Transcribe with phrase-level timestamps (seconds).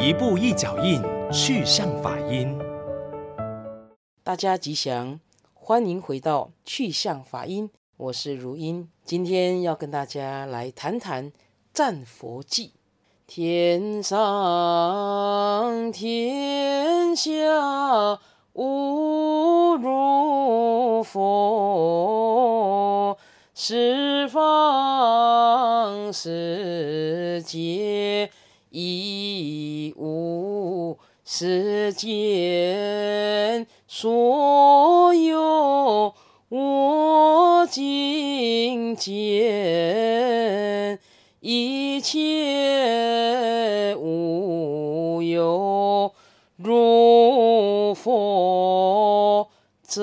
[0.00, 2.56] 一步一脚印，去向法音。
[4.22, 5.18] 大家吉祥，
[5.54, 8.88] 欢迎回到去向法音，我是如音。
[9.04, 11.32] 今天要跟大家来谈谈
[11.72, 12.70] 赞佛偈。
[13.26, 17.32] 天上天下
[18.52, 23.18] 无如佛，
[23.52, 28.30] 十方世界。
[28.70, 36.12] 亦无世间所有
[36.48, 40.98] 我净见，
[41.40, 46.12] 一切无有
[46.56, 49.48] 如佛
[49.86, 50.02] 者。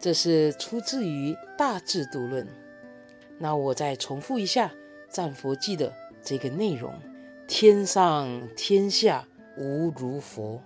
[0.00, 2.46] 这是出自于《大智度论》。
[3.38, 4.72] 那我再重复一下
[5.08, 6.92] 赞佛偈的这个内容：
[7.46, 10.62] 天上天下无如佛，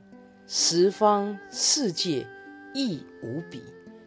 [0.46, 2.26] 十方世界
[2.72, 3.62] 亦无比，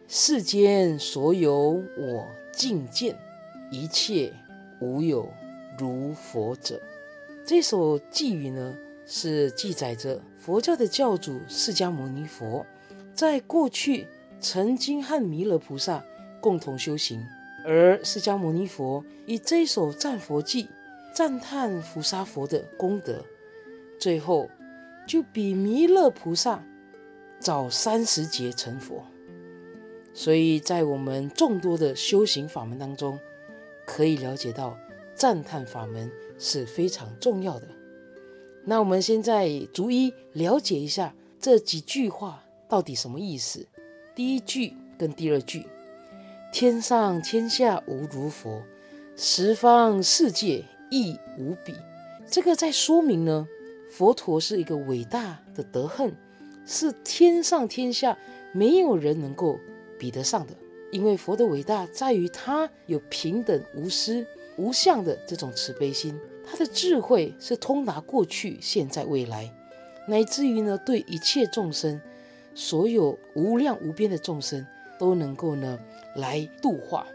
[0.08, 3.16] 世间所有我尽见，
[3.70, 4.32] 一切
[4.80, 5.28] 无有
[5.78, 6.80] 如佛者。
[7.46, 12.64] 这首偈语呢，是记载着佛教的教主释迦牟尼佛
[13.12, 14.08] 在过去
[14.40, 16.02] 曾经和弥勒菩萨
[16.40, 17.22] 共同修行。
[17.64, 20.68] 而释迦牟尼佛以这一首赞佛偈
[21.14, 23.24] 赞叹菩萨佛的功德，
[23.98, 24.50] 最后
[25.06, 26.62] 就比弥勒菩萨
[27.40, 29.02] 早三十劫成佛。
[30.12, 33.18] 所以在我们众多的修行法门当中，
[33.86, 34.76] 可以了解到
[35.14, 37.66] 赞叹法门是非常重要的。
[38.64, 43.66] 那我们现在逐一了解一下这几句话到底什么意思。
[44.14, 45.66] 第一句跟第二句。
[46.54, 48.62] 天上天下无如佛，
[49.16, 51.74] 十方世界亦无比。
[52.30, 53.48] 这个在说明呢，
[53.90, 56.14] 佛陀是一个伟大的德行，
[56.64, 58.16] 是天上天下
[58.52, 59.58] 没有人能够
[59.98, 60.52] 比得上的。
[60.92, 64.24] 因为佛的伟大在于他有平等无私、
[64.56, 66.16] 无相的这种慈悲心，
[66.48, 69.52] 他的智慧是通达过去、现在、未来，
[70.06, 72.00] 乃至于呢，对一切众生，
[72.54, 74.64] 所有无量无边的众生。
[74.98, 75.78] 都能够呢
[76.16, 77.06] 来度化，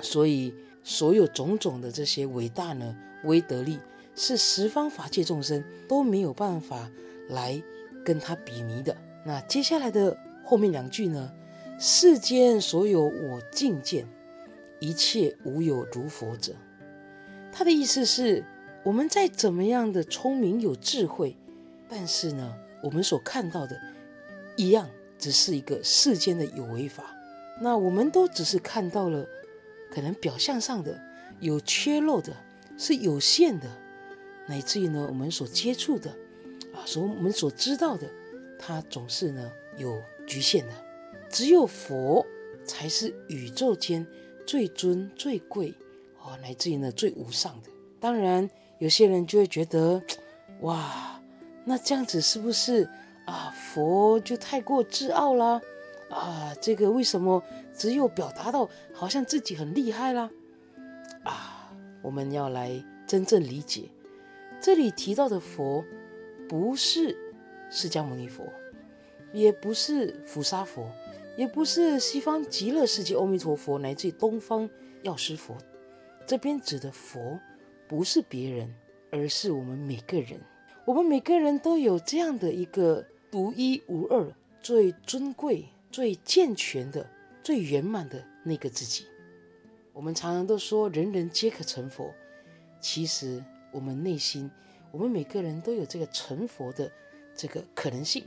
[0.00, 3.78] 所以所有种种的这些伟大呢威德力，
[4.14, 6.90] 是十方法界众生都没有办法
[7.28, 7.62] 来
[8.04, 8.96] 跟他比拟的。
[9.24, 11.32] 那接下来的后面两句呢，
[11.78, 14.06] 世间所有我境见，
[14.80, 16.52] 一切无有如佛者。
[17.50, 18.44] 他的意思是，
[18.82, 21.36] 我们再怎么样的聪明有智慧，
[21.88, 23.74] 但是呢，我们所看到的，
[24.56, 27.13] 一样只是一个世间的有为法。
[27.60, 29.26] 那我们都只是看到了，
[29.90, 31.00] 可能表象上的
[31.40, 32.34] 有缺漏的，
[32.76, 33.68] 是有限的，
[34.46, 36.10] 乃至于呢，我们所接触的，
[36.72, 38.08] 啊，所我们所知道的，
[38.58, 40.72] 它总是呢有局限的。
[41.30, 42.24] 只有佛
[42.64, 44.06] 才是宇宙间
[44.46, 45.74] 最尊最贵，
[46.20, 47.70] 啊，乃至于呢最无上的。
[48.00, 48.48] 当然，
[48.78, 50.02] 有些人就会觉得，
[50.60, 51.20] 哇，
[51.64, 52.88] 那这样子是不是
[53.24, 53.54] 啊？
[53.56, 55.60] 佛就太过自傲啦？
[56.10, 57.42] 啊，这个为什么
[57.72, 60.30] 只有表达到好像自己很厉害啦？
[61.24, 61.72] 啊，
[62.02, 63.90] 我们要来真正理解，
[64.60, 65.84] 这里提到的佛，
[66.48, 67.16] 不是
[67.70, 68.44] 释迦牟尼佛，
[69.32, 70.88] 也不是菩萨佛，
[71.36, 74.68] 也不是西方极乐世界阿弥陀佛，乃至于东方
[75.02, 75.56] 药师佛。
[76.26, 77.38] 这边指的佛，
[77.88, 78.74] 不是别人，
[79.10, 80.40] 而是我们每个人。
[80.86, 85.66] 我们每个人都有这样的一个独一无二、最尊贵。
[85.94, 87.08] 最健全的、
[87.40, 89.06] 最圆满的那个自己，
[89.92, 92.12] 我们常常都说人人皆可成佛。
[92.80, 93.40] 其实
[93.70, 94.50] 我们内心，
[94.90, 96.90] 我们每个人都有这个成佛的
[97.32, 98.24] 这个可能性。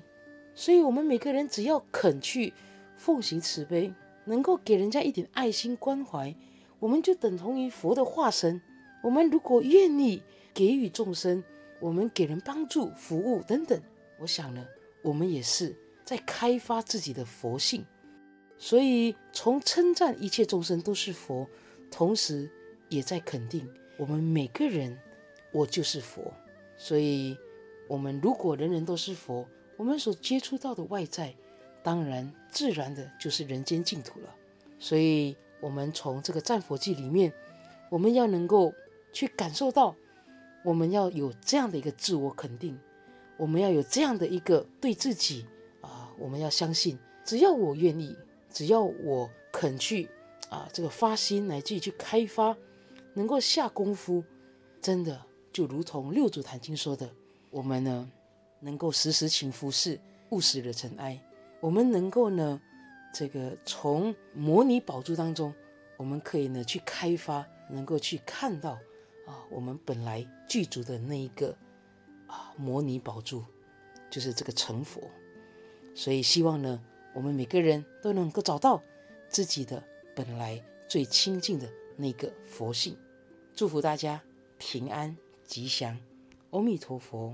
[0.56, 2.54] 所以，我们每个人只要肯去
[2.96, 6.34] 奉行慈悲，能够给人家一点爱心关怀，
[6.80, 8.62] 我们就等同于佛的化身。
[9.04, 10.24] 我们如果愿意
[10.54, 11.44] 给予众生，
[11.82, 13.78] 我们给人帮助、服务等等，
[14.20, 14.66] 我想呢，
[15.02, 15.76] 我们也是。
[16.08, 17.86] 在开发自己的佛性，
[18.58, 21.46] 所以从称赞一切众生都是佛，
[21.92, 22.50] 同时
[22.88, 24.98] 也在肯定我们每个人，
[25.52, 26.34] 我就是佛。
[26.78, 27.38] 所以，
[27.90, 29.46] 我们如果人人都是佛，
[29.76, 31.36] 我们所接触到的外在，
[31.84, 34.34] 当然自然的就是人间净土了。
[34.80, 37.34] 所以，我们从这个战佛记里面，
[37.90, 38.74] 我们要能够
[39.12, 39.94] 去感受到，
[40.64, 42.80] 我们要有这样的一个自我肯定，
[43.36, 45.46] 我们要有这样的一个对自己。
[46.18, 48.16] 我们要相信，只要我愿意，
[48.50, 50.10] 只要我肯去
[50.50, 52.56] 啊，这个发心来自己去开发，
[53.14, 54.24] 能够下功夫，
[54.82, 55.22] 真的
[55.52, 57.10] 就如同六祖坛经说的，
[57.50, 58.10] 我们呢
[58.60, 60.00] 能够时时勤拂拭，
[60.30, 61.22] 勿使惹尘埃。
[61.60, 62.62] 我们能够呢，
[63.14, 65.54] 这个从摩尼宝珠当中，
[65.98, 68.72] 我们可以呢去开发，能够去看到
[69.26, 71.56] 啊，我们本来具足的那一个
[72.28, 73.44] 啊摩尼宝珠，
[74.10, 75.02] 就是这个成佛。
[75.98, 76.80] 所以希望呢，
[77.16, 78.84] 我们每个人都能够找到
[79.28, 79.84] 自己的
[80.16, 82.96] 本来最亲近的那个佛性。
[83.56, 84.22] 祝福大家
[84.60, 85.98] 平安吉祥，
[86.52, 87.34] 阿弥陀佛。